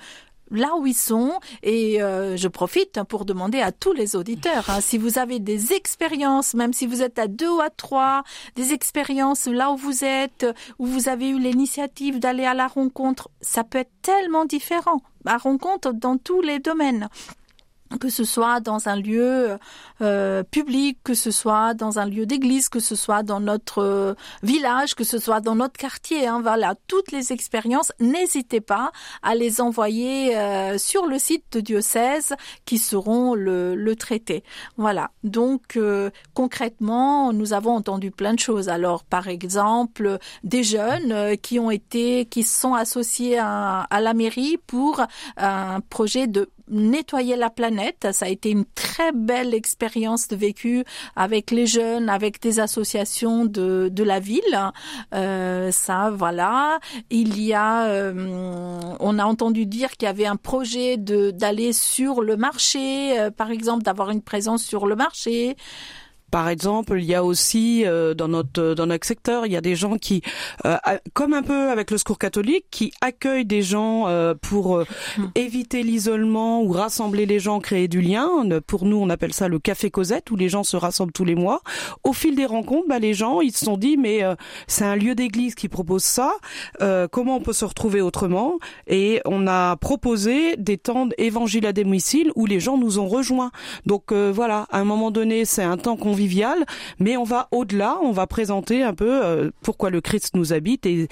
là 0.51 0.75
où 0.77 0.85
ils 0.85 0.93
sont. 0.93 1.39
Et 1.63 2.01
euh, 2.01 2.37
je 2.37 2.47
profite 2.47 3.01
pour 3.03 3.25
demander 3.25 3.61
à 3.61 3.71
tous 3.71 3.93
les 3.93 4.15
auditeurs 4.15 4.69
hein, 4.69 4.81
si 4.81 4.97
vous 4.97 5.17
avez 5.17 5.39
des 5.39 5.73
expériences 5.73 6.53
même 6.53 6.73
si 6.73 6.85
vous 6.85 7.01
êtes 7.01 7.19
à 7.19 7.27
deux 7.27 7.49
ou 7.49 7.61
à 7.61 7.69
trois 7.69 8.23
des 8.55 8.73
expériences 8.73 9.45
là 9.47 9.71
où 9.71 9.77
vous 9.77 10.03
êtes 10.03 10.45
où 10.79 10.85
vous 10.85 11.09
avez 11.09 11.29
eu 11.29 11.39
l'initiative 11.39 12.19
d'aller 12.19 12.45
à 12.45 12.53
la 12.53 12.67
rencontre 12.67 13.29
ça 13.41 13.63
peut 13.63 13.79
être 13.79 13.91
tellement 14.01 14.45
différent. 14.45 15.01
La 15.23 15.37
rencontre 15.37 15.91
dans 15.91 16.17
tous 16.17 16.41
les 16.41 16.59
domaines 16.59 17.09
que 17.97 18.09
ce 18.09 18.23
soit 18.23 18.59
dans 18.59 18.87
un 18.87 18.95
lieu 18.95 19.57
euh, 20.01 20.43
public, 20.43 20.97
que 21.03 21.13
ce 21.13 21.31
soit 21.31 21.73
dans 21.73 21.99
un 21.99 22.05
lieu 22.05 22.25
d'église, 22.25 22.69
que 22.69 22.79
ce 22.79 22.95
soit 22.95 23.23
dans 23.23 23.39
notre 23.39 23.81
euh, 23.81 24.13
village, 24.43 24.95
que 24.95 25.03
ce 25.03 25.17
soit 25.19 25.41
dans 25.41 25.55
notre 25.55 25.77
quartier. 25.77 26.27
Hein, 26.27 26.41
voilà, 26.41 26.75
toutes 26.87 27.11
les 27.11 27.31
expériences, 27.31 27.91
n'hésitez 27.99 28.61
pas 28.61 28.91
à 29.23 29.35
les 29.35 29.61
envoyer 29.61 30.37
euh, 30.37 30.77
sur 30.77 31.05
le 31.05 31.19
site 31.19 31.45
de 31.51 31.61
diocèse 31.61 32.33
qui 32.65 32.77
seront 32.77 33.35
le, 33.35 33.75
le 33.75 33.95
traité. 33.95 34.43
Voilà, 34.77 35.11
donc 35.23 35.79
concrètement, 36.33 37.33
nous 37.33 37.53
avons 37.53 37.75
entendu 37.75 38.11
plein 38.11 38.33
de 38.33 38.39
choses. 38.39 38.69
Alors, 38.69 39.03
par 39.03 39.27
exemple, 39.27 40.17
des 40.43 40.63
jeunes 40.63 41.37
qui 41.37 41.59
ont 41.59 41.71
été, 41.71 42.25
qui 42.25 42.43
sont 42.43 42.73
associés 42.73 43.37
à, 43.39 43.81
à 43.81 44.01
la 44.01 44.13
mairie 44.13 44.57
pour 44.67 45.01
un 45.37 45.79
projet 45.81 46.27
de 46.27 46.49
nettoyer 46.69 47.35
la 47.35 47.49
planète. 47.49 48.07
Ça 48.11 48.25
a 48.25 48.29
été 48.29 48.49
une 48.49 48.65
très 48.65 49.11
belle 49.11 49.53
expérience 49.53 50.27
de 50.27 50.35
vécu 50.35 50.83
avec 51.15 51.51
les 51.51 51.67
jeunes, 51.67 52.09
avec 52.09 52.41
des 52.41 52.59
associations 52.59 53.45
de, 53.45 53.89
de 53.91 54.03
la 54.03 54.19
ville. 54.19 54.71
Euh, 55.13 55.71
ça, 55.71 56.11
voilà. 56.11 56.79
Il 57.09 57.41
y 57.41 57.53
a, 57.53 57.85
euh, 57.87 58.79
on 58.99 59.19
a 59.19 59.25
entendu 59.25 59.65
dire 59.65 59.91
qu'il 59.91 60.05
y 60.07 60.09
avait 60.09 60.25
un 60.25 60.35
projet 60.35 60.97
de 60.97 61.31
d'aller 61.31 61.73
sur 61.73 62.21
le 62.21 62.37
marché, 62.37 63.19
euh, 63.19 63.31
par 63.31 63.51
exemple, 63.51 63.83
d'avoir 63.83 64.09
une 64.09 64.21
présence 64.21 64.63
sur 64.63 64.87
le 64.87 64.95
marché. 64.95 65.55
Par 66.35 66.49
exemple, 66.49 66.97
il 66.99 67.05
y 67.05 67.15
a 67.15 67.23
aussi 67.23 67.85
euh, 67.85 68.13
dans 68.13 68.27
notre 68.27 68.73
dans 68.73 68.87
notre 68.87 69.07
secteur, 69.07 69.45
il 69.45 69.53
y 69.53 69.55
a 69.55 69.61
des 69.61 69.77
gens 69.77 69.95
qui, 69.95 70.21
euh, 70.65 70.75
comme 71.13 71.31
un 71.33 71.43
peu 71.43 71.69
avec 71.69 71.91
le 71.91 71.97
secours 71.97 72.19
catholique, 72.19 72.65
qui 72.71 72.91
accueillent 72.99 73.45
des 73.45 73.61
gens 73.61 74.09
euh, 74.09 74.33
pour 74.41 74.79
hmm. 74.79 75.27
éviter 75.35 75.81
l'isolement 75.81 76.61
ou 76.61 76.73
rassembler 76.73 77.25
les 77.25 77.39
gens, 77.39 77.61
créer 77.61 77.87
du 77.87 78.01
lien. 78.01 78.27
Pour 78.67 78.83
nous, 78.83 78.97
on 78.97 79.09
appelle 79.09 79.31
ça 79.31 79.47
le 79.47 79.59
café 79.59 79.89
Cosette 79.89 80.29
où 80.29 80.35
les 80.35 80.49
gens 80.49 80.65
se 80.65 80.75
rassemblent 80.75 81.13
tous 81.13 81.23
les 81.23 81.35
mois. 81.35 81.61
Au 82.03 82.11
fil 82.11 82.35
des 82.35 82.45
rencontres, 82.45 82.89
bah, 82.89 82.99
les 82.99 83.13
gens 83.13 83.39
ils 83.39 83.55
se 83.55 83.63
sont 83.63 83.77
dit 83.77 83.95
mais 83.95 84.21
c'est 84.67 84.83
un 84.83 84.97
lieu 84.97 85.15
d'église 85.15 85.55
qui 85.55 85.69
propose 85.69 86.03
ça. 86.03 86.33
comment 87.11 87.37
on 87.37 87.41
peut 87.41 87.53
se 87.53 87.63
retrouver 87.63 88.01
autrement? 88.01 88.59
Et 88.87 89.21
on 89.23 89.47
a 89.47 89.77
proposé 89.77 90.57
des 90.57 90.77
temps 90.77 91.05
d'évangile 91.05 91.65
à 91.65 91.71
domicile 91.71 92.33
où 92.35 92.45
les 92.45 92.59
gens 92.59 92.77
nous 92.77 92.99
ont 92.99 93.07
rejoints. 93.07 93.51
Donc 93.85 94.11
voilà, 94.11 94.67
à 94.69 94.79
un 94.79 94.85
moment 94.85 95.11
donné, 95.11 95.45
c'est 95.45 95.63
un 95.63 95.77
temps 95.77 95.95
qu'on 95.95 96.11
mais 96.99 97.17
on 97.17 97.23
va 97.23 97.47
au-delà, 97.51 97.97
on 98.01 98.11
va 98.11 98.27
présenter 98.27 98.83
un 98.83 98.93
peu 98.93 99.25
euh, 99.25 99.51
pourquoi 99.61 99.89
le 99.89 100.01
Christ 100.01 100.35
nous 100.35 100.53
habite 100.53 100.85
et 100.85 101.07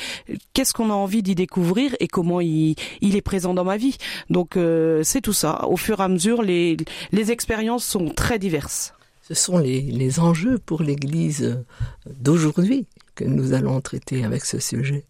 qu'est-ce 0.53 0.73
qu'on 0.73 0.89
a 0.89 0.93
envie 0.93 1.23
d'y 1.23 1.35
découvrir 1.35 1.95
et 1.99 2.07
comment 2.07 2.41
il, 2.41 2.75
il, 3.01 3.15
est 3.15 3.21
présent 3.21 3.53
dans 3.53 3.63
ma 3.63 3.77
vie. 3.77 3.97
Donc 4.29 4.57
euh, 4.57 5.01
c'est 5.03 5.21
tout 5.21 5.33
ça. 5.33 5.65
Au 5.67 5.77
fur 5.77 5.99
et 5.99 6.03
à 6.03 6.07
mesure, 6.07 6.41
les, 6.41 6.77
les 7.11 7.31
expériences 7.31 7.85
sont 7.85 8.09
très 8.09 8.39
diverses. 8.39 8.93
Ce 9.21 9.33
sont 9.33 9.57
les, 9.57 9.81
les 9.81 10.19
enjeux 10.19 10.57
pour 10.57 10.81
l'Église 10.81 11.63
d'aujourd'hui 12.05 12.85
que 13.15 13.23
nous 13.23 13.53
allons 13.53 13.79
traiter 13.79 14.25
avec 14.25 14.43
ce 14.43 14.59
sujet, 14.59 15.05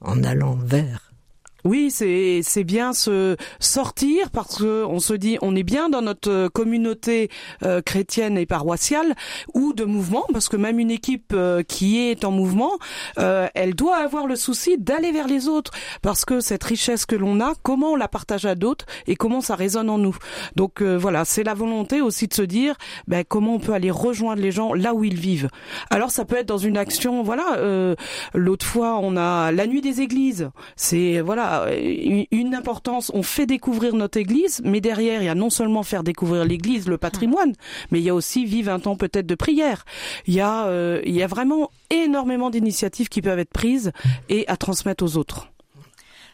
en 0.00 0.24
allant 0.24 0.56
vers 0.56 1.11
oui, 1.64 1.90
c'est 1.92 2.64
bien 2.64 2.92
se 2.92 3.36
sortir 3.60 4.30
parce 4.30 4.58
que 4.58 4.84
on 4.84 4.98
se 4.98 5.14
dit 5.14 5.38
on 5.42 5.54
est 5.54 5.62
bien 5.62 5.88
dans 5.88 6.02
notre 6.02 6.48
communauté 6.48 7.30
euh, 7.62 7.80
chrétienne 7.80 8.36
et 8.36 8.46
paroissiale 8.46 9.14
ou 9.54 9.72
de 9.72 9.84
mouvement 9.84 10.24
parce 10.32 10.48
que 10.48 10.56
même 10.56 10.80
une 10.80 10.90
équipe 10.90 11.32
euh, 11.32 11.62
qui 11.62 12.00
est 12.00 12.24
en 12.24 12.32
mouvement, 12.32 12.78
euh, 13.18 13.46
elle 13.54 13.74
doit 13.74 13.98
avoir 13.98 14.26
le 14.26 14.34
souci 14.34 14.76
d'aller 14.76 15.12
vers 15.12 15.28
les 15.28 15.46
autres 15.46 15.70
parce 16.02 16.24
que 16.24 16.40
cette 16.40 16.64
richesse 16.64 17.06
que 17.06 17.14
l'on 17.14 17.40
a, 17.40 17.52
comment 17.62 17.92
on 17.92 17.96
la 17.96 18.08
partage 18.08 18.44
à 18.44 18.56
d'autres 18.56 18.86
et 19.06 19.14
comment 19.14 19.40
ça 19.40 19.54
résonne 19.54 19.88
en 19.88 19.98
nous. 19.98 20.16
Donc 20.56 20.82
voilà, 20.82 21.24
c'est 21.24 21.44
la 21.44 21.54
volonté 21.54 22.00
aussi 22.00 22.26
de 22.26 22.34
se 22.34 22.42
dire 22.42 22.74
ben, 23.06 23.24
comment 23.26 23.54
on 23.54 23.60
peut 23.60 23.72
aller 23.72 23.90
rejoindre 23.90 24.42
les 24.42 24.50
gens 24.50 24.74
là 24.74 24.94
où 24.94 25.04
ils 25.04 25.18
vivent. 25.18 25.48
Alors 25.90 26.10
ça 26.10 26.24
peut 26.24 26.36
être 26.36 26.46
dans 26.46 26.58
une 26.58 26.76
action, 26.76 27.22
voilà. 27.22 27.94
L'autre 28.34 28.66
fois 28.66 28.98
on 29.00 29.16
a 29.16 29.52
la 29.52 29.66
nuit 29.66 29.80
des 29.80 30.00
églises, 30.00 30.50
c'est 30.76 31.20
voilà 31.20 31.51
une 32.30 32.54
importance. 32.54 33.10
On 33.14 33.22
fait 33.22 33.46
découvrir 33.46 33.94
notre 33.94 34.18
Église, 34.18 34.60
mais 34.64 34.80
derrière, 34.80 35.22
il 35.22 35.26
y 35.26 35.28
a 35.28 35.34
non 35.34 35.50
seulement 35.50 35.82
faire 35.82 36.02
découvrir 36.02 36.44
l'Église, 36.44 36.88
le 36.88 36.98
patrimoine, 36.98 37.54
mais 37.90 38.00
il 38.00 38.04
y 38.04 38.10
a 38.10 38.14
aussi 38.14 38.44
vivre 38.44 38.72
un 38.72 38.80
temps 38.80 38.96
peut-être 38.96 39.26
de 39.26 39.34
prière. 39.34 39.84
Il 40.26 40.34
y 40.34 40.40
a, 40.40 40.66
euh, 40.66 41.00
il 41.04 41.14
y 41.14 41.22
a 41.22 41.26
vraiment 41.26 41.70
énormément 41.90 42.50
d'initiatives 42.50 43.08
qui 43.08 43.22
peuvent 43.22 43.38
être 43.38 43.52
prises 43.52 43.92
et 44.28 44.46
à 44.48 44.56
transmettre 44.56 45.04
aux 45.04 45.16
autres. 45.16 45.51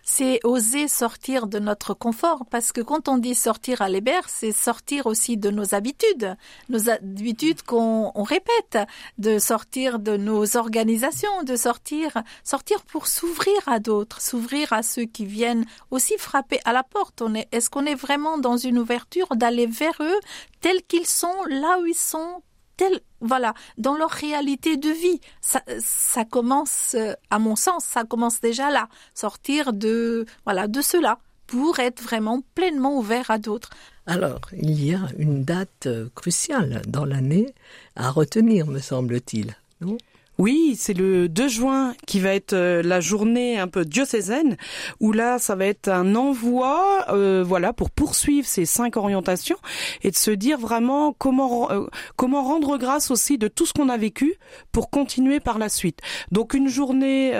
C'est 0.09 0.41
oser 0.43 0.89
sortir 0.89 1.47
de 1.47 1.59
notre 1.59 1.93
confort, 1.93 2.47
parce 2.51 2.73
que 2.73 2.81
quand 2.81 3.09
on 3.09 3.19
dit 3.19 3.35
sortir 3.35 3.83
à 3.83 3.91
l'héber, 3.91 4.21
c'est 4.27 4.53
sortir 4.53 5.05
aussi 5.05 5.37
de 5.37 5.51
nos 5.51 5.75
habitudes, 5.75 6.35
nos 6.71 6.89
habitudes 6.89 7.61
qu'on 7.61 8.11
répète, 8.23 8.79
de 9.19 9.39
sortir 9.39 9.99
de 9.99 10.17
nos 10.17 10.57
organisations, 10.57 11.43
de 11.45 11.57
sortir, 11.57 12.17
sortir 12.43 12.83
pour 12.87 13.07
s'ouvrir 13.07 13.59
à 13.67 13.81
d'autres, 13.81 14.23
s'ouvrir 14.23 14.73
à 14.73 14.83
ceux 14.83 15.05
qui 15.05 15.27
viennent 15.27 15.67
aussi 15.91 16.17
frapper 16.17 16.59
à 16.65 16.73
la 16.73 16.85
porte. 16.85 17.21
On 17.21 17.35
est, 17.35 17.47
est-ce 17.53 17.69
qu'on 17.69 17.85
est 17.85 17.95
vraiment 17.95 18.39
dans 18.39 18.57
une 18.57 18.79
ouverture 18.79 19.29
d'aller 19.37 19.67
vers 19.67 19.99
eux 20.01 20.21
tels 20.63 20.83
qu'ils 20.85 21.07
sont, 21.07 21.45
là 21.51 21.81
où 21.81 21.87
ils 21.87 21.95
sont, 21.95 22.43
voilà, 23.21 23.55
dans 23.77 23.97
leur 23.97 24.11
réalité 24.11 24.77
de 24.77 24.91
vie. 24.91 25.21
Ça, 25.41 26.25
commence, 26.25 26.95
euh, 26.95 27.15
à 27.31 27.39
mon 27.39 27.57
sens, 27.57 27.85
ça 27.85 28.05
commence 28.05 28.41
déjà 28.41 28.71
là. 28.71 28.89
Sortir 29.15 29.73
de, 29.73 30.27
voilà, 30.45 30.69
de 30.69 30.81
cela 30.81 31.19
pour 31.47 31.79
être 31.79 32.03
vraiment 32.03 32.43
pleinement 32.55 32.97
ouvert 32.97 33.31
à 33.31 33.39
d'autres. 33.39 33.71
Alors, 34.07 34.41
il 34.53 34.85
y 34.85 34.95
a 34.95 35.01
une 35.19 35.45
date 35.45 35.87
euh, 35.87 36.09
cruciale 36.15 36.83
dans 36.87 37.05
l'année 37.05 37.55
à 37.97 38.11
retenir, 38.11 38.67
me 38.67 38.79
semble-t-il, 38.79 39.55
oui, 40.39 40.77
c'est 40.79 40.95
le 40.95 41.29
2 41.29 41.49
juin 41.49 41.95
qui 42.07 42.21
va 42.21 42.33
être 42.33 42.53
euh, 42.53 42.81
la 42.81 43.01
journée 43.01 43.59
un 43.59 43.67
peu 43.67 43.85
diocésaine, 43.85 44.57
où 45.01 45.11
là, 45.11 45.41
ça 45.41 45.57
va 45.57 45.67
être 45.67 45.89
un 45.89 46.15
envoi, 46.15 47.05
euh, 47.09 47.43
voilà, 47.45 47.73
pour 47.73 47.91
poursuivre 47.91 48.47
ces 48.47 48.65
cinq 48.65 48.97
orientations 48.97 49.57
et 50.03 50.13
de 50.13 50.17
se 50.17 50.31
dire 50.31 50.59
vraiment 50.59 51.13
comment 51.13 51.73
euh, 51.73 51.87
comment 52.15 52.45
rendre 52.45 52.79
grâce 52.79 53.11
aussi 53.11 53.37
de 53.37 53.49
tout 53.49 53.67
ce 53.67 53.73
qu'on 53.73 53.89
a 53.89 53.97
vécu 53.97 54.37
pour 54.71 54.91
continuer 54.91 55.41
par 55.41 55.59
la 55.59 55.69
suite. 55.69 55.99
Donc 56.31 56.55
une 56.55 56.69
journée 56.69 57.33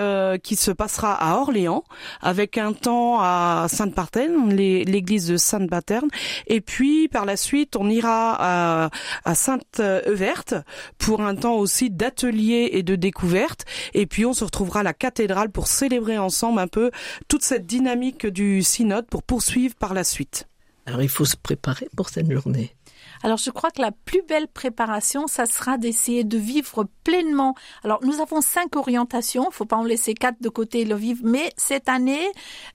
qui 0.43 0.55
se 0.55 0.71
passera 0.71 1.13
à 1.13 1.39
Orléans 1.39 1.83
avec 2.21 2.57
un 2.57 2.73
temps 2.73 3.19
à 3.19 3.67
Sainte-Partène, 3.69 4.53
l'église 4.53 5.27
de 5.27 5.37
Sainte-Paterne, 5.37 6.09
et 6.47 6.59
puis 6.59 7.07
par 7.07 7.25
la 7.25 7.37
suite 7.37 7.75
on 7.75 7.89
ira 7.89 8.35
à, 8.39 8.89
à 9.23 9.35
Sainte-Everte 9.35 10.55
pour 10.97 11.21
un 11.21 11.35
temps 11.35 11.55
aussi 11.55 11.89
d'atelier 11.89 12.69
et 12.73 12.83
de 12.89 12.95
découverte. 12.95 13.65
Et 13.93 14.05
puis 14.05 14.25
on 14.25 14.33
se 14.33 14.43
retrouvera 14.43 14.81
à 14.81 14.83
la 14.83 14.93
cathédrale 14.93 15.49
pour 15.49 15.67
célébrer 15.67 16.17
ensemble 16.17 16.59
un 16.59 16.67
peu 16.67 16.91
toute 17.27 17.43
cette 17.43 17.65
dynamique 17.65 18.25
du 18.25 18.63
synode 18.63 19.07
pour 19.07 19.23
poursuivre 19.23 19.75
par 19.75 19.93
la 19.93 20.03
suite. 20.03 20.47
Alors 20.85 21.01
il 21.01 21.09
faut 21.09 21.25
se 21.25 21.35
préparer 21.35 21.87
pour 21.95 22.09
cette 22.09 22.31
journée. 22.31 22.75
Alors 23.23 23.37
je 23.37 23.51
crois 23.51 23.69
que 23.71 23.81
la 23.81 23.91
plus 23.91 24.21
belle 24.21 24.47
préparation, 24.47 25.27
ça 25.27 25.45
sera 25.45 25.77
d'essayer 25.77 26.23
de 26.23 26.37
vivre 26.37 26.85
pleinement. 27.03 27.55
Alors 27.83 27.99
nous 28.03 28.21
avons 28.21 28.41
cinq 28.41 28.75
orientations, 28.75 29.51
faut 29.51 29.65
pas 29.65 29.75
en 29.75 29.83
laisser 29.83 30.13
quatre 30.13 30.41
de 30.41 30.49
côté 30.49 30.81
et 30.81 30.85
le 30.85 30.95
vivre, 30.95 31.21
mais 31.23 31.51
cette 31.57 31.89
année, 31.89 32.31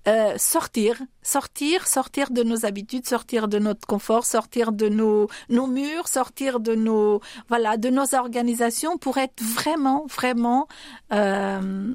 euh, 0.07 0.35
sortir, 0.37 1.01
sortir, 1.23 1.87
sortir 1.87 2.31
de 2.31 2.43
nos 2.43 2.67
habitudes, 2.67 3.07
sortir 3.07 3.49
de 3.49 3.59
notre 3.59 3.87
confort, 3.87 4.27
sortir 4.27 4.73
de 4.73 4.89
nos, 4.89 5.29
nos 5.49 5.67
murs, 5.67 6.09
sortir 6.09 6.61
de 6.61 6.75
nos, 6.75 7.21
voilà, 7.49 7.77
de 7.79 7.89
nos 7.89 8.15
organisations 8.15 8.99
pour 8.99 9.17
être 9.17 9.43
vraiment, 9.43 10.05
vraiment 10.07 10.69
euh, 11.13 11.95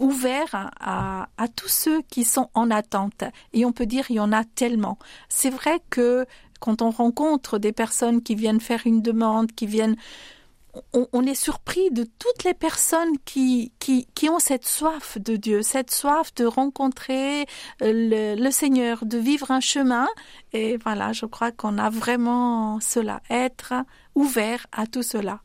ouvert 0.00 0.70
à, 0.80 1.28
à, 1.36 1.48
tous 1.48 1.68
ceux 1.68 2.02
qui 2.02 2.24
sont 2.24 2.50
en 2.54 2.70
attente. 2.70 3.24
Et 3.52 3.64
on 3.64 3.72
peut 3.72 3.86
dire, 3.86 4.06
il 4.10 4.16
y 4.16 4.20
en 4.20 4.32
a 4.32 4.44
tellement. 4.44 4.98
C'est 5.28 5.50
vrai 5.50 5.80
que 5.90 6.26
quand 6.62 6.80
on 6.80 6.90
rencontre 6.90 7.58
des 7.58 7.72
personnes 7.72 8.22
qui 8.22 8.36
viennent 8.36 8.60
faire 8.60 8.82
une 8.86 9.02
demande, 9.02 9.50
qui 9.50 9.66
viennent 9.66 9.96
on, 10.94 11.26
est 11.26 11.34
surpris 11.34 11.90
de 11.90 12.04
toutes 12.04 12.44
les 12.44 12.54
personnes 12.54 13.18
qui, 13.26 13.72
qui, 13.78 14.28
ont 14.30 14.38
cette 14.38 14.66
soif 14.66 15.18
de 15.18 15.36
Dieu, 15.36 15.60
cette 15.60 15.90
soif 15.90 16.32
de 16.34 16.46
rencontrer 16.46 17.42
euh, 17.82 17.92
le, 17.92 18.42
le, 18.42 18.50
Seigneur, 18.50 19.04
de 19.04 19.18
vivre 19.18 19.50
un 19.50 19.60
chemin. 19.60 20.08
Et 20.54 20.78
voilà, 20.78 21.12
je 21.12 21.26
crois 21.26 21.52
qu'on 21.52 21.76
a 21.76 21.90
vraiment 21.90 22.80
cela, 22.80 23.20
être 23.28 23.74
ouvert 24.14 24.66
à 24.72 24.86
tout 24.86 25.02
cela. 25.02 25.40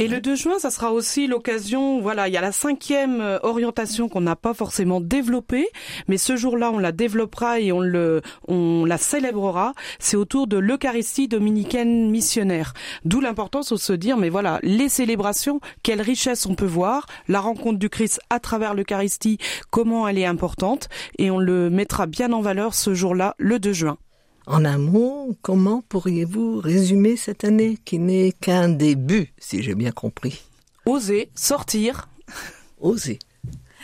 Et 0.00 0.08
le 0.08 0.22
2 0.22 0.34
juin, 0.34 0.58
ça 0.58 0.70
sera 0.70 0.92
aussi 0.94 1.26
l'occasion, 1.26 2.00
voilà, 2.00 2.26
il 2.26 2.32
y 2.32 2.38
a 2.38 2.40
la 2.40 2.52
cinquième 2.52 3.20
euh, 3.20 3.38
orientation 3.42 4.08
qu'on 4.08 4.22
n'a 4.22 4.34
pas 4.34 4.54
forcément 4.54 4.98
développée, 4.98 5.68
mais 6.08 6.16
ce 6.16 6.36
jour-là, 6.36 6.70
on 6.72 6.78
la 6.78 6.90
développera 6.90 7.60
et 7.60 7.70
on 7.70 7.80
le, 7.80 8.22
on 8.48 8.86
la 8.86 8.96
célébrera. 8.96 9.74
C'est 9.98 10.16
autour 10.16 10.46
de 10.46 10.56
l'Eucharistie 10.56 11.28
dominicaine 11.28 12.10
missionnaire. 12.10 12.72
D'où 13.04 13.20
l'importance 13.20 13.74
de 13.74 13.76
se 13.76 13.92
dire, 13.92 14.16
mais 14.16 14.30
voilà, 14.30 14.58
les 14.62 14.88
célébrations, 14.88 15.60
quelle 15.82 16.00
richesse 16.00 16.46
on 16.46 16.54
peut 16.54 16.64
voir, 16.64 17.04
la 17.28 17.40
rencontre 17.40 17.78
du 17.78 17.90
Christ 17.90 18.20
à 18.30 18.40
travers 18.40 18.72
l'Eucharistie, 18.72 19.36
comment 19.68 20.08
elle 20.08 20.16
est 20.16 20.24
importante, 20.24 20.88
et 21.18 21.30
on 21.30 21.38
le 21.38 21.68
mettra 21.68 22.06
bien 22.06 22.32
en 22.32 22.40
valeur 22.40 22.72
ce 22.72 22.94
jour-là, 22.94 23.34
le 23.36 23.58
2 23.58 23.74
juin. 23.74 23.98
En 24.46 24.64
un 24.64 24.78
mot, 24.78 25.36
comment 25.42 25.82
pourriez-vous 25.88 26.60
résumer 26.60 27.16
cette 27.16 27.44
année 27.44 27.78
qui 27.84 27.98
n'est 27.98 28.32
qu'un 28.32 28.68
début, 28.68 29.32
si 29.38 29.62
j'ai 29.62 29.74
bien 29.74 29.92
compris? 29.92 30.42
Oser, 30.86 31.30
sortir. 31.34 32.08
Oser. 32.80 33.18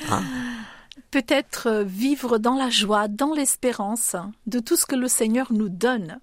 Ah. 0.09 0.23
Peut-être 1.11 1.85
vivre 1.87 2.39
dans 2.39 2.57
la 2.57 2.71
joie, 2.71 3.09
dans 3.09 3.33
l'espérance 3.33 4.17
de 4.47 4.59
tout 4.59 4.77
ce 4.77 4.87
que 4.87 4.97
le 4.97 5.09
Seigneur 5.09 5.53
nous 5.53 5.69
donne. 5.69 6.19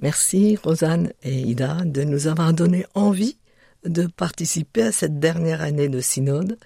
Merci 0.00 0.56
Rosanne 0.56 1.12
et 1.22 1.40
Ida 1.40 1.84
de 1.84 2.04
nous 2.04 2.26
avoir 2.26 2.54
donné 2.54 2.86
envie 2.94 3.36
de 3.84 4.06
participer 4.06 4.82
à 4.82 4.92
cette 4.92 5.18
dernière 5.18 5.60
année 5.60 5.88
de 5.88 6.00
synode. 6.00 6.58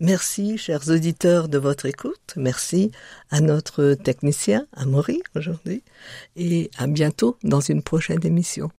Merci, 0.00 0.56
chers 0.56 0.88
auditeurs, 0.88 1.50
de 1.50 1.58
votre 1.58 1.84
écoute. 1.84 2.32
Merci 2.36 2.90
à 3.30 3.42
notre 3.42 3.92
technicien, 3.92 4.66
à 4.72 4.86
Maury, 4.86 5.22
aujourd'hui. 5.36 5.84
Et 6.36 6.70
à 6.78 6.86
bientôt 6.86 7.36
dans 7.44 7.60
une 7.60 7.82
prochaine 7.82 8.24
émission. 8.24 8.70